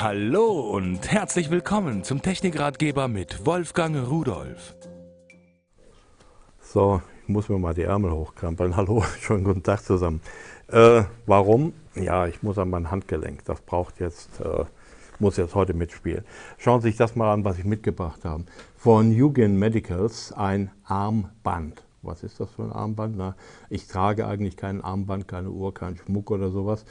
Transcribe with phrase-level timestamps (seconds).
[0.00, 4.74] Hallo und herzlich willkommen zum Technikratgeber mit Wolfgang Rudolf.
[6.58, 8.76] So, ich muss mir mal die Ärmel hochkrampeln.
[8.76, 10.22] Hallo, schönen guten Tag zusammen.
[10.68, 11.74] Äh, warum?
[11.94, 13.44] Ja, ich muss an mein Handgelenk.
[13.44, 14.64] Das braucht jetzt, äh,
[15.18, 16.24] muss jetzt heute mitspielen.
[16.56, 18.44] Schauen Sie sich das mal an, was ich mitgebracht habe.
[18.78, 21.84] Von Eugen Medicals ein Armband.
[22.00, 23.18] Was ist das für ein Armband?
[23.18, 23.36] Na,
[23.68, 26.86] ich trage eigentlich kein Armband, keine Uhr, keinen Schmuck oder sowas.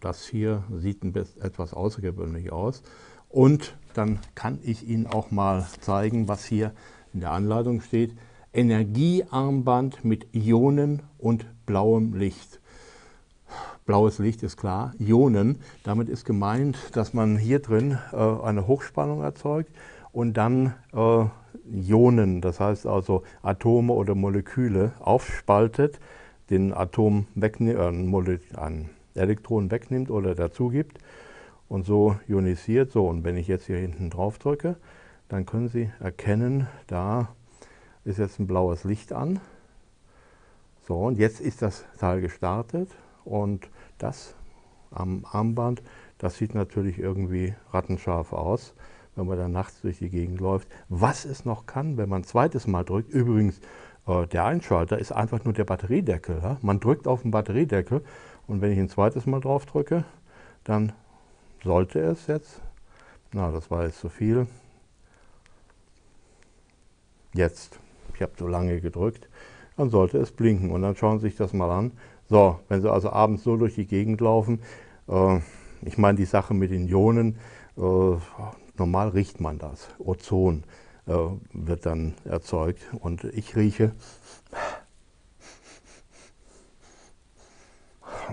[0.00, 1.04] Das hier sieht
[1.40, 2.82] etwas außergewöhnlich aus.
[3.28, 6.72] Und dann kann ich Ihnen auch mal zeigen, was hier
[7.14, 8.14] in der Anleitung steht.
[8.52, 12.60] Energiearmband mit Ionen und blauem Licht.
[13.86, 19.22] Blaues Licht ist klar, Ionen, damit ist gemeint, dass man hier drin äh, eine Hochspannung
[19.22, 19.72] erzeugt
[20.12, 21.24] und dann äh,
[21.70, 25.98] Ionen, das heißt also Atome oder Moleküle, aufspaltet,
[26.50, 30.98] den Atom wegnimmt, äh, ein Elektron wegnimmt oder dazu gibt
[31.68, 32.90] und so ionisiert.
[32.90, 34.76] So, und wenn ich jetzt hier hinten drauf drücke,
[35.28, 37.34] dann können Sie erkennen, da
[38.04, 39.40] ist jetzt ein blaues Licht an.
[40.86, 42.90] So, und jetzt ist das Teil gestartet
[43.24, 44.34] und das
[44.90, 45.82] am Armband,
[46.18, 48.74] das sieht natürlich irgendwie rattenscharf aus
[49.14, 50.68] wenn man dann nachts durch die Gegend läuft.
[50.88, 53.60] Was es noch kann, wenn man ein zweites Mal drückt, übrigens,
[54.06, 56.40] der Einschalter ist einfach nur der Batteriedeckel.
[56.42, 56.56] Ja?
[56.60, 58.02] Man drückt auf den Batteriedeckel
[58.46, 60.04] und wenn ich ein zweites Mal drauf drücke,
[60.64, 60.92] dann
[61.62, 62.60] sollte es jetzt,
[63.32, 64.46] na das war jetzt zu viel,
[67.34, 67.78] jetzt,
[68.14, 69.28] ich habe so lange gedrückt,
[69.76, 71.92] dann sollte es blinken und dann schauen Sie sich das mal an.
[72.28, 74.60] So, wenn Sie also abends so durch die Gegend laufen,
[75.08, 75.38] äh,
[75.82, 77.38] ich meine die Sache mit den Ionen,
[77.76, 78.16] äh,
[78.76, 79.88] normal riecht man das.
[79.98, 80.66] Ozon äh,
[81.06, 83.92] wird dann erzeugt und ich rieche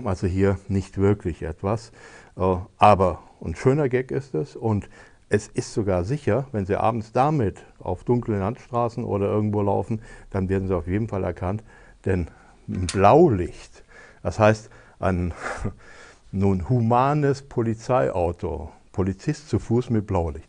[0.06, 1.92] also hier nicht wirklich etwas.
[2.36, 4.88] Äh, aber ein schöner Gag ist es und
[5.28, 10.48] es ist sogar sicher, wenn Sie abends damit auf dunklen Landstraßen oder irgendwo laufen, dann
[10.48, 11.62] werden Sie auf jeden Fall erkannt,
[12.04, 12.28] denn
[12.66, 13.84] Blaulicht,
[14.22, 15.32] das heißt ein
[16.32, 20.48] nun humanes Polizeiauto, Polizist zu Fuß mit Blaulicht.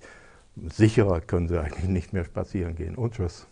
[0.56, 2.96] Sicherer können Sie eigentlich nicht mehr spazieren gehen.
[2.96, 3.48] Und tschüss.